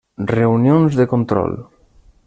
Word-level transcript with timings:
Reunions 0.31 0.97
de 1.01 1.07
control. 1.13 1.57